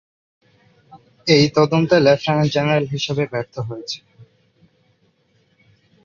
[1.27, 3.97] এই তদন্ত lieutenant general হিসাবে ব্যর্থ হয়েছে।